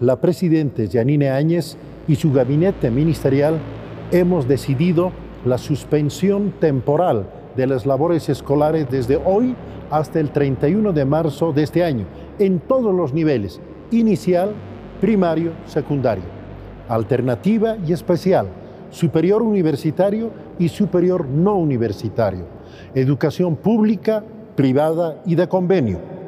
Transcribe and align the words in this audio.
la 0.00 0.16
presidenta 0.16 0.82
Janine 0.90 1.30
Áñez 1.30 1.76
y 2.08 2.16
su 2.16 2.32
gabinete 2.32 2.90
ministerial 2.90 3.58
hemos 4.10 4.48
decidido 4.48 5.12
la 5.44 5.58
suspensión 5.58 6.52
temporal 6.58 7.26
de 7.54 7.66
las 7.66 7.84
labores 7.84 8.28
escolares 8.28 8.88
desde 8.90 9.16
hoy 9.16 9.54
hasta 9.90 10.18
el 10.18 10.30
31 10.30 10.92
de 10.92 11.04
marzo 11.04 11.52
de 11.52 11.64
este 11.64 11.84
año, 11.84 12.06
en 12.38 12.60
todos 12.60 12.94
los 12.94 13.12
niveles, 13.12 13.60
inicial, 13.90 14.52
primario, 15.00 15.52
secundario, 15.66 16.24
alternativa 16.88 17.76
y 17.86 17.92
especial, 17.92 18.46
superior 18.90 19.42
universitario 19.42 20.30
y 20.58 20.68
superior 20.68 21.26
no 21.26 21.56
universitario, 21.56 22.46
educación 22.94 23.56
pública, 23.56 24.24
privada 24.56 25.20
y 25.26 25.34
de 25.34 25.48
convenio. 25.48 26.19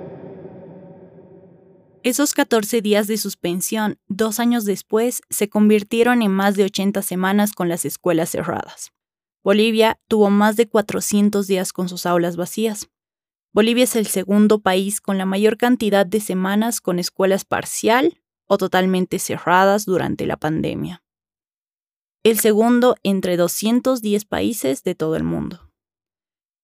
Esos 2.04 2.34
14 2.34 2.82
días 2.82 3.06
de 3.06 3.16
suspensión, 3.16 3.96
dos 4.08 4.40
años 4.40 4.64
después, 4.64 5.22
se 5.30 5.48
convirtieron 5.48 6.22
en 6.22 6.32
más 6.32 6.56
de 6.56 6.64
80 6.64 7.00
semanas 7.00 7.52
con 7.52 7.68
las 7.68 7.84
escuelas 7.84 8.30
cerradas. 8.30 8.92
Bolivia 9.44 10.00
tuvo 10.08 10.28
más 10.28 10.56
de 10.56 10.68
400 10.68 11.46
días 11.46 11.72
con 11.72 11.88
sus 11.88 12.04
aulas 12.04 12.34
vacías. 12.36 12.88
Bolivia 13.52 13.84
es 13.84 13.94
el 13.94 14.08
segundo 14.08 14.58
país 14.58 15.00
con 15.00 15.16
la 15.16 15.26
mayor 15.26 15.56
cantidad 15.56 16.04
de 16.04 16.18
semanas 16.18 16.80
con 16.80 16.98
escuelas 16.98 17.44
parcial 17.44 18.20
o 18.46 18.58
totalmente 18.58 19.20
cerradas 19.20 19.84
durante 19.84 20.26
la 20.26 20.36
pandemia. 20.36 21.04
El 22.24 22.40
segundo 22.40 22.96
entre 23.04 23.36
210 23.36 24.24
países 24.24 24.82
de 24.82 24.96
todo 24.96 25.14
el 25.14 25.22
mundo. 25.22 25.70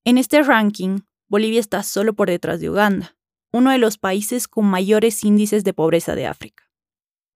En 0.04 0.18
este 0.18 0.42
ranking, 0.42 1.00
Bolivia 1.28 1.60
está 1.60 1.84
solo 1.84 2.14
por 2.14 2.28
detrás 2.28 2.58
de 2.58 2.70
Uganda, 2.70 3.17
uno 3.52 3.70
de 3.70 3.78
los 3.78 3.98
países 3.98 4.48
con 4.48 4.66
mayores 4.66 5.24
índices 5.24 5.64
de 5.64 5.72
pobreza 5.72 6.14
de 6.14 6.26
África. 6.26 6.64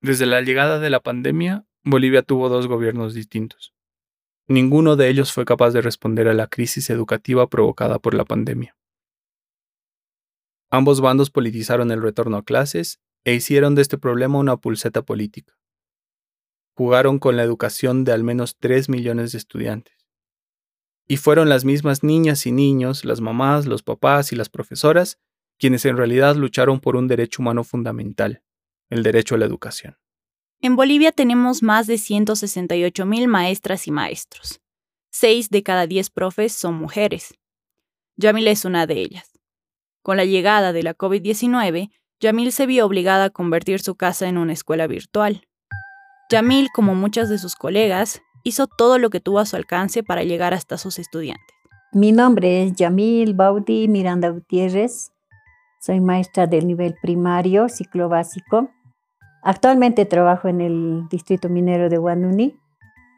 Desde 0.00 0.26
la 0.26 0.40
llegada 0.42 0.78
de 0.78 0.90
la 0.90 1.00
pandemia, 1.00 1.64
Bolivia 1.84 2.22
tuvo 2.22 2.48
dos 2.48 2.66
gobiernos 2.66 3.14
distintos. 3.14 3.72
Ninguno 4.48 4.96
de 4.96 5.08
ellos 5.08 5.32
fue 5.32 5.44
capaz 5.44 5.70
de 5.70 5.80
responder 5.80 6.28
a 6.28 6.34
la 6.34 6.48
crisis 6.48 6.90
educativa 6.90 7.48
provocada 7.48 7.98
por 7.98 8.14
la 8.14 8.24
pandemia. 8.24 8.76
Ambos 10.70 11.00
bandos 11.00 11.30
politizaron 11.30 11.90
el 11.90 12.02
retorno 12.02 12.38
a 12.38 12.44
clases 12.44 13.00
e 13.24 13.34
hicieron 13.34 13.74
de 13.74 13.82
este 13.82 13.98
problema 13.98 14.38
una 14.38 14.56
pulseta 14.56 15.02
política. 15.02 15.56
Jugaron 16.74 17.18
con 17.18 17.36
la 17.36 17.42
educación 17.42 18.04
de 18.04 18.12
al 18.12 18.24
menos 18.24 18.56
3 18.58 18.88
millones 18.88 19.32
de 19.32 19.38
estudiantes. 19.38 20.08
Y 21.06 21.18
fueron 21.18 21.48
las 21.48 21.64
mismas 21.64 22.02
niñas 22.02 22.46
y 22.46 22.52
niños, 22.52 23.04
las 23.04 23.20
mamás, 23.20 23.66
los 23.66 23.82
papás 23.82 24.32
y 24.32 24.36
las 24.36 24.48
profesoras 24.48 25.18
quienes 25.62 25.84
en 25.84 25.96
realidad 25.96 26.34
lucharon 26.34 26.80
por 26.80 26.96
un 26.96 27.06
derecho 27.06 27.40
humano 27.40 27.62
fundamental, 27.62 28.42
el 28.90 29.04
derecho 29.04 29.36
a 29.36 29.38
la 29.38 29.44
educación. 29.44 29.96
En 30.60 30.74
Bolivia 30.74 31.12
tenemos 31.12 31.62
más 31.62 31.86
de 31.86 31.98
168 31.98 33.06
mil 33.06 33.28
maestras 33.28 33.86
y 33.86 33.92
maestros. 33.92 34.60
Seis 35.12 35.50
de 35.50 35.62
cada 35.62 35.86
diez 35.86 36.10
profes 36.10 36.52
son 36.52 36.74
mujeres. 36.74 37.34
Yamil 38.16 38.48
es 38.48 38.64
una 38.64 38.88
de 38.88 38.94
ellas. 38.94 39.38
Con 40.02 40.16
la 40.16 40.24
llegada 40.24 40.72
de 40.72 40.82
la 40.82 40.96
COVID-19, 40.96 41.92
Yamil 42.18 42.50
se 42.50 42.66
vio 42.66 42.84
obligada 42.84 43.26
a 43.26 43.30
convertir 43.30 43.80
su 43.82 43.94
casa 43.94 44.26
en 44.26 44.38
una 44.38 44.54
escuela 44.54 44.88
virtual. 44.88 45.46
Yamil, 46.28 46.70
como 46.74 46.96
muchas 46.96 47.28
de 47.28 47.38
sus 47.38 47.54
colegas, 47.54 48.20
hizo 48.42 48.66
todo 48.66 48.98
lo 48.98 49.10
que 49.10 49.20
tuvo 49.20 49.38
a 49.38 49.46
su 49.46 49.54
alcance 49.54 50.02
para 50.02 50.24
llegar 50.24 50.54
hasta 50.54 50.76
sus 50.76 50.98
estudiantes. 50.98 51.54
Mi 51.92 52.10
nombre 52.10 52.64
es 52.64 52.72
Yamil 52.72 53.34
Baudi 53.34 53.86
Miranda 53.86 54.30
Gutiérrez. 54.30 55.12
Soy 55.84 56.00
maestra 56.00 56.46
del 56.46 56.68
nivel 56.68 56.94
primario, 57.02 57.68
ciclo 57.68 58.08
básico. 58.08 58.70
Actualmente 59.42 60.04
trabajo 60.04 60.46
en 60.46 60.60
el 60.60 61.08
distrito 61.08 61.48
minero 61.48 61.88
de 61.88 61.98
Guanuni. 61.98 62.56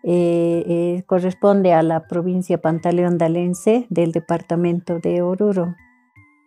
Eh, 0.02 0.64
eh, 0.66 1.02
corresponde 1.06 1.74
a 1.74 1.82
la 1.82 2.06
provincia 2.06 2.62
Pantaleón 2.62 3.18
Dalense 3.18 3.86
del 3.90 4.12
departamento 4.12 4.98
de 4.98 5.20
Oruro. 5.20 5.74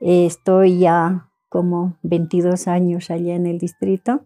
Estoy 0.01 0.79
ya 0.79 1.29
como 1.49 1.97
22 2.01 2.67
años 2.67 3.11
allá 3.11 3.35
en 3.35 3.45
el 3.45 3.59
distrito, 3.59 4.25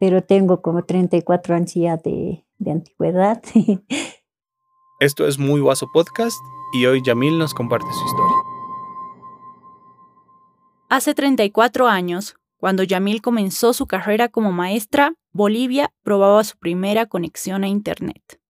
pero 0.00 0.20
tengo 0.24 0.62
como 0.62 0.82
34 0.82 1.54
años 1.54 1.74
ya 1.74 1.96
de, 1.96 2.44
de 2.58 2.72
antigüedad. 2.72 3.40
Esto 4.98 5.28
es 5.28 5.38
Muy 5.38 5.60
Guaso 5.60 5.86
Podcast 5.92 6.36
y 6.72 6.86
hoy 6.86 7.02
Yamil 7.04 7.38
nos 7.38 7.54
comparte 7.54 7.86
su 7.86 8.04
historia. 8.04 8.53
Hace 10.94 11.12
34 11.12 11.88
años, 11.88 12.36
cuando 12.56 12.84
Yamil 12.84 13.20
comenzó 13.20 13.72
su 13.72 13.88
carrera 13.88 14.28
como 14.28 14.52
maestra, 14.52 15.14
Bolivia 15.32 15.92
probaba 16.04 16.44
su 16.44 16.56
primera 16.56 17.06
conexión 17.06 17.64
a 17.64 17.66
Internet. 17.66 18.40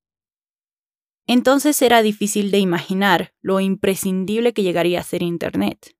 Entonces 1.26 1.80
era 1.80 2.02
difícil 2.02 2.50
de 2.50 2.58
imaginar 2.58 3.32
lo 3.40 3.60
imprescindible 3.60 4.52
que 4.52 4.62
llegaría 4.62 5.00
a 5.00 5.04
ser 5.04 5.22
Internet. 5.22 5.96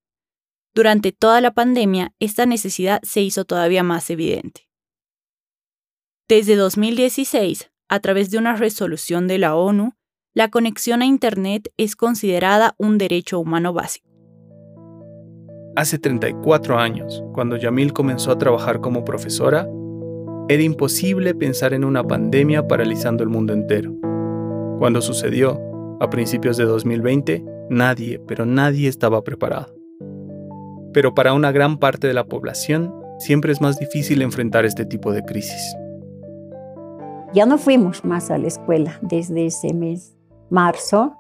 Durante 0.75 1.13
toda 1.13 1.41
la 1.41 1.55
pandemia, 1.55 2.13
esta 2.19 2.45
necesidad 2.45 3.01
se 3.05 3.23
hizo 3.23 3.47
todavía 3.47 3.83
más 3.83 4.11
evidente. 4.11 4.69
Desde 6.29 6.57
2016, 6.57 7.71
a 7.89 8.01
través 8.01 8.31
de 8.31 8.37
una 8.37 8.55
resolución 8.55 9.29
de 9.29 9.39
la 9.39 9.57
ONU, 9.57 9.95
la 10.35 10.51
conexión 10.51 11.01
a 11.01 11.07
Internet 11.07 11.73
es 11.79 11.97
considerada 11.97 12.75
un 12.77 12.99
derecho 12.99 13.41
humano 13.41 13.73
básico. 13.73 14.14
Hace 15.77 15.99
34 15.99 16.79
años, 16.79 17.25
cuando 17.33 17.57
Yamil 17.57 17.93
comenzó 17.93 18.31
a 18.31 18.39
trabajar 18.39 18.81
como 18.81 19.05
profesora, 19.05 19.69
era 20.49 20.63
imposible 20.63 21.35
pensar 21.35 21.75
en 21.75 21.85
una 21.85 22.05
pandemia 22.05 22.69
paralizando 22.69 23.25
el 23.25 23.29
mundo 23.29 23.53
entero. 23.53 23.93
Cuando 24.79 25.01
sucedió, 25.01 25.61
a 25.99 26.09
principios 26.11 26.57
de 26.59 26.65
2020, 26.65 27.45
nadie, 27.71 28.21
pero 28.21 28.47
nadie 28.47 28.89
estaba 28.89 29.23
preparado. 29.23 29.75
Pero 30.93 31.13
para 31.13 31.33
una 31.33 31.51
gran 31.51 31.79
parte 31.79 32.07
de 32.07 32.15
la 32.15 32.25
población, 32.25 32.95
siempre 33.19 33.51
es 33.51 33.61
más 33.61 33.77
difícil 33.77 34.23
enfrentar 34.23 34.65
este 34.65 34.87
tipo 34.87 35.13
de 35.13 35.25
crisis. 35.25 35.75
Ya 37.33 37.47
no 37.47 37.59
fuimos 37.59 38.05
más 38.05 38.31
a 38.31 38.39
la 38.39 38.47
escuela 38.47 39.01
desde 39.03 39.47
ese 39.47 39.75
mes, 39.75 40.17
marzo, 40.51 41.17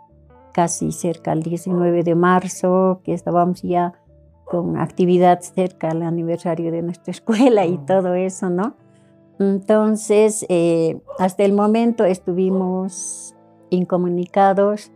casi 0.52 0.92
cerca 0.92 1.32
al 1.32 1.42
19 1.42 2.04
de 2.04 2.14
marzo, 2.14 3.00
que 3.02 3.14
estábamos 3.14 3.62
ya 3.62 3.94
con 4.44 4.76
actividad 4.76 5.40
cerca 5.40 5.90
al 5.90 6.02
aniversario 6.02 6.70
de 6.70 6.82
nuestra 6.82 7.10
escuela 7.10 7.66
y 7.66 7.78
todo 7.78 8.14
eso, 8.14 8.50
¿no? 8.50 8.74
Entonces, 9.38 10.46
eh, 10.48 11.00
hasta 11.18 11.44
el 11.44 11.52
momento 11.52 12.04
estuvimos 12.04 13.34
incomunicados, 13.70 14.92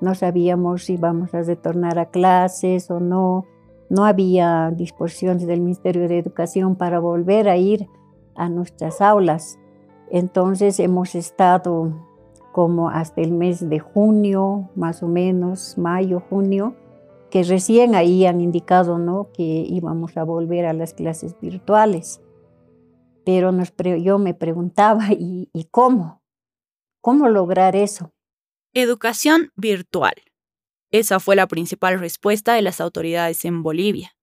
no 0.00 0.14
sabíamos 0.14 0.84
si 0.84 0.94
íbamos 0.94 1.34
a 1.34 1.42
retornar 1.42 1.98
a 1.98 2.06
clases 2.06 2.90
o 2.90 3.00
no, 3.00 3.44
no 3.90 4.06
había 4.06 4.70
disposiciones 4.70 5.46
del 5.46 5.60
Ministerio 5.60 6.08
de 6.08 6.18
Educación 6.18 6.76
para 6.76 6.98
volver 6.98 7.48
a 7.48 7.58
ir 7.58 7.88
a 8.34 8.48
nuestras 8.48 9.02
aulas. 9.02 9.58
Entonces 10.10 10.80
hemos 10.80 11.14
estado 11.14 11.92
como 12.52 12.88
hasta 12.90 13.20
el 13.20 13.32
mes 13.32 13.68
de 13.68 13.78
junio, 13.80 14.70
más 14.74 15.02
o 15.02 15.08
menos, 15.08 15.76
mayo, 15.76 16.22
junio, 16.28 16.74
que 17.32 17.44
recién 17.44 17.94
ahí 17.94 18.26
han 18.26 18.42
indicado 18.42 18.98
¿no? 18.98 19.32
que 19.32 19.42
íbamos 19.42 20.18
a 20.18 20.22
volver 20.22 20.66
a 20.66 20.74
las 20.74 20.92
clases 20.92 21.34
virtuales. 21.40 22.20
Pero 23.24 23.50
yo 23.96 24.18
me 24.18 24.34
preguntaba, 24.34 25.14
¿y, 25.18 25.48
¿y 25.54 25.64
cómo? 25.64 26.22
¿Cómo 27.00 27.30
lograr 27.30 27.74
eso? 27.74 28.12
Educación 28.74 29.50
virtual. 29.56 30.12
Esa 30.90 31.20
fue 31.20 31.34
la 31.34 31.46
principal 31.46 31.98
respuesta 31.98 32.52
de 32.52 32.60
las 32.60 32.82
autoridades 32.82 33.46
en 33.46 33.62
Bolivia. 33.62 34.14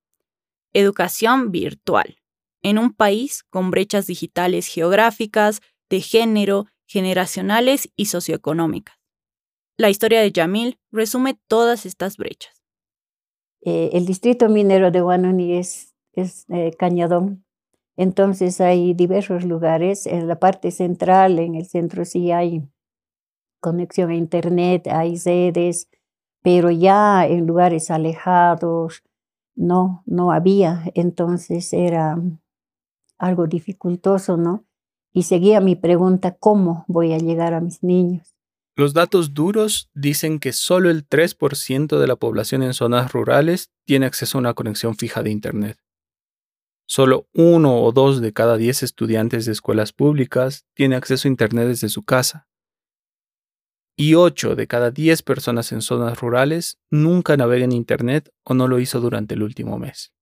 Educación 0.72 1.52
virtual. 1.52 2.18
En 2.62 2.78
un 2.78 2.94
país 2.94 3.44
con 3.50 3.72
brechas 3.72 4.06
digitales 4.06 4.68
geográficas, 4.68 5.62
de 5.90 6.02
género, 6.02 6.68
generacionales 6.86 7.90
y 7.96 8.06
socioeconómicas. 8.06 9.00
La 9.78 9.90
historia 9.90 10.22
de 10.22 10.32
Yamil 10.32 10.78
resume 10.92 11.40
todas 11.48 11.88
estas 11.88 12.16
brechas. 12.16 12.59
Eh, 13.62 13.92
el 13.94 14.06
distrito 14.06 14.50
minero 14.50 14.92
de 14.92 15.02
Guanuni 15.02 15.54
es, 15.54 15.96
eh, 16.16 16.72
Cañadón. 16.78 17.46
Entonces 17.98 18.62
hay 18.62 18.94
diversos 18.94 19.44
lugares. 19.44 20.06
En 20.06 20.28
la 20.28 20.40
parte 20.40 20.72
central, 20.72 21.40
en 21.40 21.56
el 21.56 21.66
centro 21.66 22.06
sí 22.06 22.32
hay 22.32 22.64
conexión 23.60 24.12
a 24.12 24.16
internet, 24.16 24.88
hay 24.88 25.18
sedes, 25.18 25.90
pero 26.42 26.72
ya 26.72 27.28
en 27.28 27.46
lugares 27.46 27.92
alejados 27.92 29.04
no, 29.56 30.04
no 30.06 30.32
había. 30.32 30.84
Entonces 30.96 31.74
era 31.74 32.18
algo 33.18 33.48
dificultoso, 33.48 34.38
¿no? 34.38 34.66
Y 35.12 35.24
seguía 35.24 35.60
mi 35.60 35.76
pregunta, 35.76 36.38
¿cómo 36.40 36.86
voy 36.88 37.14
a 37.14 37.18
llegar 37.18 37.54
a 37.54 37.62
mis 37.62 37.84
niños? 37.84 38.39
Los 38.80 38.94
datos 38.94 39.34
duros 39.34 39.90
dicen 39.94 40.40
que 40.40 40.54
solo 40.54 40.90
el 40.90 41.06
3% 41.06 42.00
de 42.00 42.08
la 42.08 42.16
población 42.16 42.64
en 42.64 42.74
zonas 42.74 43.12
rurales 43.12 43.74
tiene 43.86 44.06
acceso 44.06 44.38
a 44.38 44.40
una 44.40 44.54
conexión 44.54 44.96
fija 44.96 45.22
de 45.22 45.32
Internet. 45.32 45.78
Solo 46.88 47.28
uno 47.34 47.82
o 47.82 47.92
dos 47.92 48.22
de 48.22 48.32
cada 48.32 48.56
diez 48.56 48.82
estudiantes 48.82 49.46
de 49.46 49.52
escuelas 49.52 49.92
públicas 49.92 50.66
tiene 50.76 50.96
acceso 50.96 51.28
a 51.28 51.32
Internet 51.32 51.68
desde 51.68 51.90
su 51.90 52.04
casa. 52.04 52.48
Y 53.98 54.16
ocho 54.16 54.56
de 54.56 54.66
cada 54.66 54.92
diez 54.92 55.24
personas 55.24 55.74
en 55.74 55.82
zonas 55.82 56.18
rurales 56.22 56.80
nunca 56.90 57.36
navegan 57.36 57.74
Internet 57.74 58.32
o 58.46 58.54
no 58.54 58.70
lo 58.70 58.80
hizo 58.80 59.02
durante 59.02 59.36
el 59.36 59.44
último 59.44 59.78
mes. 59.78 60.14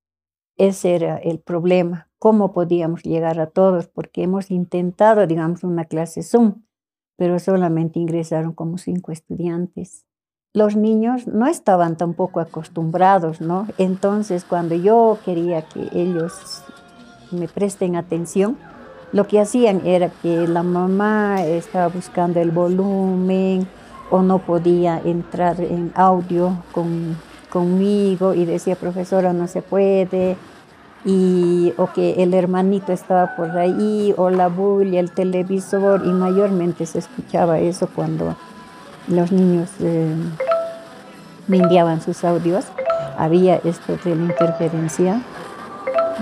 Ese 0.56 0.95
era 0.95 1.18
el 1.18 1.39
problema, 1.39 2.10
cómo 2.18 2.53
podíamos 2.53 3.03
llegar 3.03 3.39
a 3.39 3.51
todos, 3.51 3.88
porque 3.88 4.24
hemos 4.24 4.50
intentado, 4.50 5.27
digamos, 5.27 5.63
una 5.63 5.86
clase 5.86 6.24
Zoom, 6.24 6.63
pero 7.18 7.40
solamente 7.40 8.00
ingresaron 8.00 8.54
como 8.54 8.78
cinco 8.78 9.12
estudiantes 9.12 10.08
los 10.58 10.75
niños 10.75 11.28
no 11.28 11.46
estaban 11.46 11.98
tampoco 11.98 12.40
acostumbrados, 12.40 13.42
¿no? 13.42 13.68
Entonces, 13.78 14.44
cuando 14.44 14.74
yo 14.74 15.19
quería 15.24 15.62
que 15.62 15.88
ellos 15.94 16.64
me 17.31 17.48
presten 17.48 17.96
atención, 17.96 18.58
lo 19.12 19.28
que 19.28 19.40
hacían 19.40 19.86
era 19.86 20.10
que 20.10 20.48
la 20.48 20.64
mamá 20.64 21.44
estaba 21.44 21.88
buscando 21.90 22.42
el 22.42 22.50
volumen 22.50 23.68
o 24.10 24.24
no 24.24 24.40
podía 24.40 25.00
entrar 25.00 25.62
en 25.62 25.92
audio 25.94 26.63
con, 26.72 27.16
conmigo 27.52 28.34
y 28.34 28.46
decía, 28.46 28.75
profesora, 28.75 29.34
no 29.34 29.48
se 29.48 29.62
puede, 29.62 30.38
y, 31.06 31.74
o 31.78 31.92
que 31.94 32.24
el 32.24 32.34
hermanito 32.34 32.92
estaba 32.92 33.36
por 33.36 33.58
ahí, 33.58 34.14
o 34.18 34.30
la 34.30 34.48
bulla, 34.48 35.00
el 35.00 35.12
televisor, 35.12 36.04
y 36.06 36.10
mayormente 36.10 36.86
se 36.86 37.00
escuchaba 37.00 37.60
eso 37.60 37.88
cuando 37.88 38.36
los 39.08 39.32
niños 39.32 39.70
eh, 39.80 40.16
enviaban 41.50 42.02
sus 42.02 42.24
audios. 42.24 42.66
Había 43.18 43.56
esto 43.58 43.98
de 44.04 44.16
la 44.16 44.24
interferencia 44.24 45.22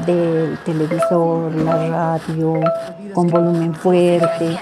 del 0.06 0.58
televisor, 0.60 1.54
la 1.56 1.88
radio, 1.88 2.62
con 3.14 3.28
volumen 3.28 3.74
fuerte. 3.74 4.58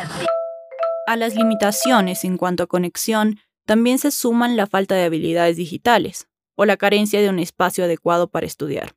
A 1.06 1.16
las 1.16 1.36
limitaciones 1.36 2.24
en 2.24 2.38
cuanto 2.38 2.64
a 2.64 2.68
conexión, 2.68 3.40
también 3.66 4.00
se 4.00 4.12
suman 4.12 4.56
la 4.56 4.68
falta 4.68 4.96
de 4.96 5.06
habilidades 5.06 5.58
digitales 5.58 6.28
o 6.56 6.66
la 6.66 6.78
carencia 6.78 7.22
de 7.22 7.30
un 7.30 7.40
espacio 7.40 7.84
adecuado 7.84 8.28
para 8.28 8.46
estudiar. 8.46 8.94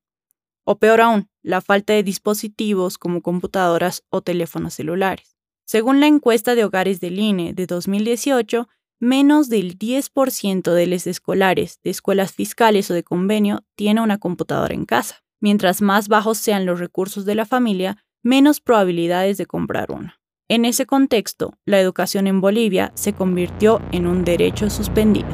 O 0.68 0.78
peor 0.80 1.00
aún, 1.00 1.30
la 1.44 1.60
falta 1.60 1.92
de 1.92 2.02
dispositivos 2.02 2.98
como 2.98 3.22
computadoras 3.22 4.02
o 4.10 4.20
teléfonos 4.20 4.74
celulares. 4.74 5.36
Según 5.64 6.00
la 6.00 6.08
encuesta 6.08 6.56
de 6.56 6.64
hogares 6.64 6.98
del 7.00 7.20
INE 7.20 7.52
de 7.54 7.66
2018, 7.66 8.68
menos 8.98 9.48
del 9.48 9.78
10% 9.78 10.72
de 10.72 10.86
los 10.88 11.06
escolares 11.06 11.78
de 11.84 11.90
escuelas 11.90 12.32
fiscales 12.32 12.90
o 12.90 12.94
de 12.94 13.04
convenio 13.04 13.64
tiene 13.76 14.00
una 14.00 14.18
computadora 14.18 14.74
en 14.74 14.86
casa. 14.86 15.22
Mientras 15.40 15.82
más 15.82 16.08
bajos 16.08 16.38
sean 16.38 16.66
los 16.66 16.80
recursos 16.80 17.24
de 17.24 17.36
la 17.36 17.46
familia, 17.46 18.04
menos 18.24 18.60
probabilidades 18.60 19.36
de 19.38 19.46
comprar 19.46 19.92
una. 19.92 20.20
En 20.48 20.64
ese 20.64 20.84
contexto, 20.84 21.54
la 21.64 21.80
educación 21.80 22.26
en 22.26 22.40
Bolivia 22.40 22.90
se 22.96 23.12
convirtió 23.12 23.80
en 23.92 24.08
un 24.08 24.24
derecho 24.24 24.68
suspendido. 24.68 25.28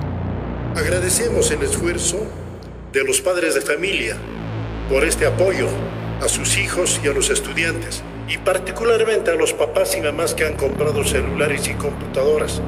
Agradecemos 0.76 1.50
el 1.50 1.62
esfuerzo 1.62 2.18
de 2.92 3.04
los 3.04 3.22
padres 3.22 3.54
de 3.54 3.62
familia 3.62 4.18
por 4.92 5.04
este 5.06 5.24
apoyo 5.24 5.68
a 6.20 6.28
sus 6.28 6.58
hijos 6.58 7.00
y 7.02 7.08
a 7.08 7.14
los 7.14 7.30
estudiantes, 7.30 8.02
y 8.28 8.36
particularmente 8.36 9.30
a 9.30 9.34
los 9.34 9.54
papás 9.54 9.96
y 9.96 10.02
mamás 10.02 10.34
que 10.34 10.44
han 10.44 10.54
comprado 10.54 11.02
celulares 11.02 11.66
y 11.66 11.72
computadoras 11.72 12.60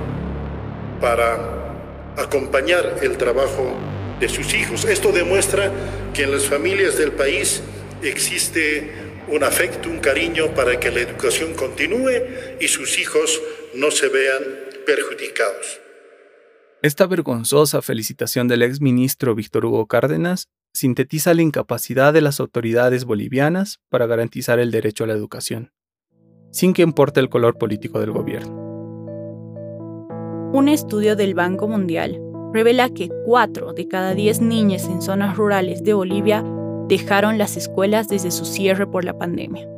para 1.03 2.15
acompañar 2.17 3.01
el 3.03 3.19
trabajo 3.19 3.77
de 4.21 4.31
sus 4.31 4.55
hijos. 4.55 4.87
Esto 4.87 5.13
demuestra 5.13 5.71
que 6.15 6.23
en 6.23 6.33
las 6.33 6.47
familias 6.47 6.97
del 6.97 7.13
país 7.13 7.63
existe 8.03 8.91
un 9.29 9.45
afecto, 9.45 9.91
un 9.91 9.99
cariño 9.99 10.55
para 10.55 10.81
que 10.81 10.91
la 10.91 11.01
educación 11.01 11.53
continúe 11.53 12.23
y 12.59 12.69
sus 12.69 12.99
hijos 12.99 13.39
no 13.75 13.91
se 13.91 14.09
vean 14.09 14.43
perjudicados. 14.87 15.79
Esta 16.81 17.07
vergonzosa 17.07 17.83
felicitación 17.83 18.49
del 18.49 18.63
ex 18.63 18.81
ministro 18.81 19.35
Víctor 19.35 19.67
Hugo 19.67 19.87
Cárdenas 19.87 20.49
sintetiza 20.75 21.33
la 21.35 21.43
incapacidad 21.43 22.13
de 22.13 22.21
las 22.21 22.41
autoridades 22.41 23.05
bolivianas 23.05 23.81
para 23.89 24.07
garantizar 24.07 24.59
el 24.59 24.73
derecho 24.73 25.05
a 25.05 25.07
la 25.07 25.15
educación, 25.15 25.73
sin 26.51 26.75
que 26.75 26.83
importe 26.83 27.21
el 27.21 27.31
color 27.31 27.57
político 27.57 28.01
del 28.01 28.11
gobierno. 28.11 28.61
Un 30.53 30.69
estudio 30.69 31.17
del 31.17 31.35
Banco 31.35 31.69
Mundial 31.69 32.21
revela 32.53 32.89
que 32.89 33.09
4 33.25 33.73
de 33.73 33.89
cada 33.89 34.15
10 34.15 34.41
niñas 34.41 34.85
en 34.87 35.01
zonas 35.01 35.37
rurales 35.37 35.83
de 35.85 35.95
Bolivia 35.95 36.45
dejaron 36.89 37.39
las 37.39 37.57
escuelas 37.57 38.09
desde 38.09 38.33
su 38.33 38.45
cierre 38.45 38.87
por 38.87 39.05
la 39.05 39.17
pandemia. 39.17 39.69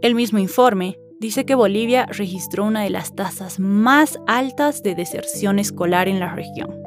El 0.00 0.16
mismo 0.16 0.40
informe 0.40 0.98
dice 1.20 1.44
que 1.44 1.54
Bolivia 1.54 2.06
registró 2.06 2.64
una 2.64 2.82
de 2.82 2.90
las 2.90 3.14
tasas 3.14 3.60
más 3.60 4.18
altas 4.26 4.82
de 4.82 4.96
deserción 4.96 5.60
escolar 5.60 6.08
en 6.08 6.18
la 6.18 6.34
región. 6.34 6.81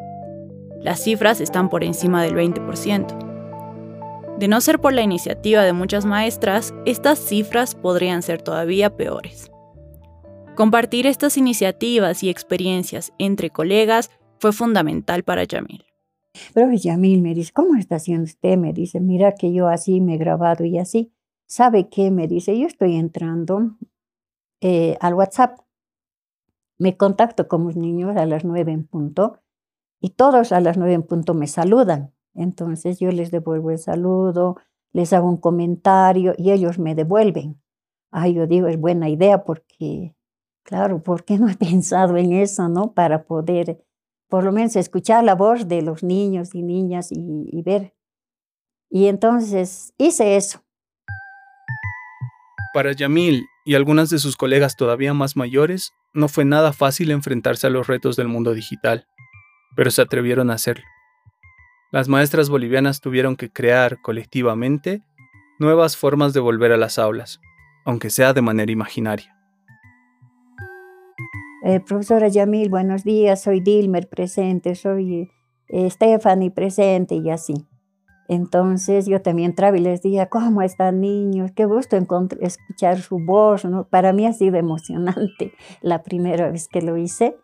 Las 0.81 1.04
cifras 1.04 1.42
están 1.42 1.69
por 1.69 1.83
encima 1.83 2.24
del 2.24 2.36
20%. 2.36 3.25
De 4.38 4.48
no 4.50 4.60
ser 4.60 4.80
por 4.80 4.94
la 4.94 5.01
iniciativa 5.01 5.63
de 5.63 5.74
muchas 5.74 6.06
maestras, 6.06 6.74
estas 6.86 7.19
cifras 7.19 7.74
podrían 7.74 8.22
ser 8.22 8.42
todavía 8.42 8.95
peores. 8.95 9.50
Compartir 10.56 11.07
estas 11.07 11.38
iniciativas 11.38 12.22
y 12.24 12.30
experiencias 12.30 13.13
entre 13.18 13.50
colegas 13.50 14.12
fue 14.39 14.51
fundamental 14.51 15.24
para 15.24 15.44
Yamil. 15.44 15.86
Pero 16.54 16.72
Yamil 16.74 17.21
me 17.21 17.33
dice, 17.33 17.54
¿cómo 17.54 17.75
está 17.78 17.95
haciendo 17.95 18.25
usted? 18.25 18.57
Me 18.57 18.74
dice, 18.74 19.00
mira 19.00 19.36
que 19.36 19.54
yo 19.54 19.68
así 19.68 20.01
me 20.01 20.16
he 20.16 20.18
grabado 20.18 20.66
y 20.66 20.78
así. 20.78 21.13
¿Sabe 21.48 21.89
qué? 21.89 22.12
Me 22.12 22.28
dice, 22.28 22.57
yo 22.57 22.68
estoy 22.68 22.95
entrando 22.95 23.78
eh, 24.62 24.98
al 25.00 25.13
WhatsApp. 25.13 25.60
Me 26.78 26.98
contacto 26.98 27.48
con 27.48 27.66
mis 27.66 27.78
niños 27.78 28.18
a 28.18 28.25
las 28.25 28.44
nueve 28.44 28.74
en 28.74 28.86
punto 28.86 29.42
y 30.06 30.10
todos 30.10 30.52
a 30.52 30.60
las 30.60 30.78
nueve 30.78 30.94
en 30.94 31.04
punto 31.04 31.34
me 31.34 31.48
saludan. 31.48 32.13
Entonces 32.34 33.00
yo 33.00 33.12
les 33.12 33.31
devuelvo 33.31 33.72
el 33.72 33.80
saludo, 33.80 34.57
les 34.92 35.13
hago 35.13 35.28
un 35.28 35.38
comentario 35.38 36.34
y 36.38 36.52
ellos 36.52 36.80
me 36.80 36.96
devuelven. 36.96 37.62
Ay, 38.12 38.34
yo 38.34 38.48
digo, 38.48 38.68
es 38.68 38.80
buena 38.80 39.10
idea 39.10 39.44
porque 39.44 40.16
Claro, 40.66 41.04
¿por 41.04 41.24
qué 41.24 41.38
no 41.38 41.48
he 41.48 41.56
pensado 41.56 42.18
en 42.18 42.34
eso, 42.34 42.68
no? 42.68 42.94
Para 42.94 43.24
poder, 43.24 43.86
por 44.28 44.44
lo 44.44 44.52
menos, 44.52 44.75
escuchar 44.75 45.24
la 45.24 45.36
voz 45.36 45.68
de 45.68 45.81
los 45.81 46.04
niños 46.04 46.54
y 46.54 46.63
niñas 46.63 47.10
y, 47.12 47.62
ver. 47.62 47.96
Y 48.90 49.07
entonces 49.07 49.94
hice 49.98 50.36
eso. 50.36 50.63
Para 52.74 52.92
Yamil 52.92 53.45
y 53.64 53.76
algunas 53.76 54.09
de 54.09 54.19
sus 54.19 54.35
colegas 54.35 54.76
todavía 54.76 55.14
más 55.14 55.38
mayores, 55.38 55.92
no 56.14 56.28
fue 56.28 56.45
nada 56.45 56.74
fácil 56.74 57.12
enfrentarse 57.12 57.68
a 57.68 57.69
los 57.69 57.88
retos 57.88 58.16
del 58.16 58.28
mundo 58.28 58.54
digital, 58.54 59.07
pero 59.75 59.91
se 59.91 60.01
atrevieron 60.01 60.51
a 60.51 60.55
hacerlo. 60.55 60.85
Las 61.91 62.07
maestras 62.07 62.49
bolivianas 62.49 63.01
tuvieron 63.01 63.35
que 63.35 63.51
crear 63.51 64.01
colectivamente 64.01 65.01
nuevas 65.59 65.95
formas 65.95 66.33
de 66.33 66.39
volver 66.39 66.71
a 66.71 66.77
las 66.77 66.99
aulas, 66.99 67.39
aunque 67.85 68.09
sea 68.09 68.33
de 68.33 68.41
manera 68.41 68.71
imaginaria. 68.71 69.35
Eh, 71.63 71.79
profesora 71.79 72.27
Yamil, 72.27 72.69
buenos 72.69 73.03
días, 73.03 73.41
soy 73.41 73.59
Dilmer 73.59 74.07
presente, 74.07 74.75
soy 74.75 75.31
eh, 75.67 75.89
Stephanie 75.89 76.51
presente 76.51 77.15
y 77.15 77.29
así. 77.29 77.65
Entonces 78.27 79.05
yo 79.05 79.21
también 79.21 79.51
entraba 79.51 79.77
y 79.77 79.81
les 79.81 80.01
decía, 80.01 80.27
¿cómo 80.29 80.61
están 80.61 81.01
niños? 81.01 81.51
Qué 81.55 81.65
gusto 81.65 81.97
escuchar 82.41 83.01
su 83.01 83.19
voz. 83.19 83.65
¿no? 83.65 83.87
Para 83.87 84.13
mí 84.13 84.25
ha 84.25 84.33
sido 84.33 84.57
emocionante 84.57 85.53
la 85.81 86.03
primera 86.03 86.51
vez 86.51 86.67
que 86.67 86.81
lo 86.81 86.97
hice. 86.97 87.37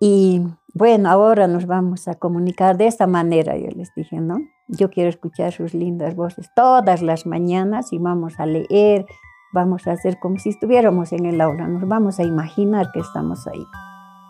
Y 0.00 0.42
bueno, 0.74 1.10
ahora 1.10 1.48
nos 1.48 1.66
vamos 1.66 2.06
a 2.06 2.14
comunicar 2.14 2.76
de 2.76 2.86
esta 2.86 3.06
manera, 3.06 3.56
yo 3.56 3.68
les 3.74 3.92
dije, 3.94 4.20
¿no? 4.20 4.38
Yo 4.68 4.90
quiero 4.90 5.08
escuchar 5.08 5.52
sus 5.52 5.74
lindas 5.74 6.14
voces 6.14 6.48
todas 6.54 7.02
las 7.02 7.26
mañanas 7.26 7.92
y 7.92 7.98
vamos 7.98 8.38
a 8.38 8.46
leer, 8.46 9.04
vamos 9.52 9.86
a 9.86 9.92
hacer 9.92 10.18
como 10.20 10.38
si 10.38 10.50
estuviéramos 10.50 11.12
en 11.12 11.26
el 11.26 11.40
aula, 11.40 11.66
nos 11.66 11.88
vamos 11.88 12.20
a 12.20 12.22
imaginar 12.22 12.90
que 12.92 13.00
estamos 13.00 13.46
ahí. 13.48 13.64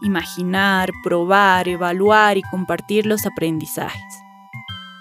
Imaginar, 0.03 0.91
probar, 1.05 1.69
evaluar 1.69 2.39
y 2.39 2.43
compartir 2.43 3.05
los 3.05 3.27
aprendizajes. 3.27 4.01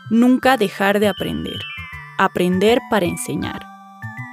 Nunca 0.09 0.57
dejar 0.57 0.99
de 0.99 1.07
aprender. 1.07 1.59
Aprender 2.17 2.79
para 2.89 3.05
enseñar. 3.05 3.65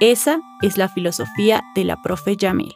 Esa 0.01 0.41
es 0.61 0.77
la 0.77 0.89
filosofía 0.89 1.63
de 1.73 1.85
la 1.85 2.01
profe 2.01 2.35
Yamil. 2.35 2.73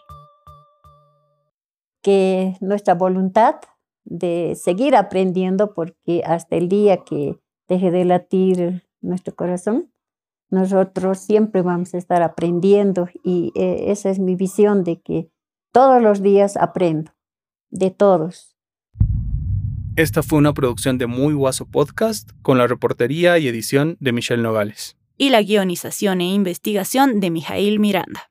Que 2.01 2.55
nuestra 2.61 2.93
voluntad 2.93 3.55
de 4.03 4.55
seguir 4.55 4.95
aprendiendo, 4.95 5.73
porque 5.73 6.23
hasta 6.25 6.55
el 6.55 6.69
día 6.69 6.97
que 7.03 7.39
deje 7.67 7.91
de 7.91 8.05
latir 8.05 8.83
nuestro 9.01 9.35
corazón, 9.35 9.91
nosotros 10.49 11.19
siempre 11.19 11.61
vamos 11.61 11.93
a 11.93 11.97
estar 11.97 12.21
aprendiendo 12.21 13.07
y 13.23 13.51
eh, 13.55 13.91
esa 13.91 14.09
es 14.09 14.19
mi 14.19 14.35
visión 14.35 14.83
de 14.83 15.01
que 15.01 15.31
todos 15.71 16.01
los 16.01 16.21
días 16.21 16.57
aprendo, 16.57 17.11
de 17.69 17.91
todos. 17.91 18.57
Esta 19.95 20.23
fue 20.23 20.39
una 20.39 20.53
producción 20.53 20.97
de 20.97 21.07
Muy 21.07 21.33
Guaso 21.33 21.65
Podcast 21.65 22.31
con 22.41 22.57
la 22.57 22.67
reportería 22.67 23.37
y 23.39 23.47
edición 23.47 23.97
de 23.99 24.11
Michelle 24.11 24.43
Nogales. 24.43 24.97
y 25.17 25.29
la 25.29 25.43
guionización 25.43 26.19
e 26.19 26.33
investigación 26.33 27.19
de 27.19 27.29
Mijail 27.29 27.79
Miranda. 27.79 28.30